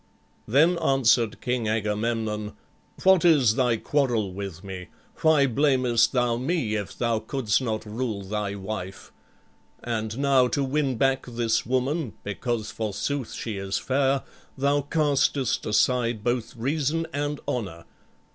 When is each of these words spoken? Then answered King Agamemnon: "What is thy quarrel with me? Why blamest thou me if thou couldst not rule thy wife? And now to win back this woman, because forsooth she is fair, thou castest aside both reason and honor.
Then 0.47 0.79
answered 0.79 1.41
King 1.41 1.67
Agamemnon: 1.69 2.53
"What 3.03 3.23
is 3.23 3.53
thy 3.53 3.77
quarrel 3.77 4.33
with 4.33 4.63
me? 4.63 4.87
Why 5.17 5.45
blamest 5.45 6.11
thou 6.11 6.37
me 6.37 6.73
if 6.73 6.97
thou 6.97 7.19
couldst 7.19 7.61
not 7.61 7.85
rule 7.85 8.23
thy 8.23 8.55
wife? 8.55 9.11
And 9.83 10.17
now 10.17 10.47
to 10.47 10.63
win 10.63 10.97
back 10.97 11.27
this 11.27 11.67
woman, 11.67 12.13
because 12.23 12.71
forsooth 12.71 13.33
she 13.33 13.57
is 13.57 13.77
fair, 13.77 14.23
thou 14.57 14.81
castest 14.81 15.67
aside 15.67 16.23
both 16.23 16.55
reason 16.55 17.05
and 17.13 17.39
honor. 17.47 17.85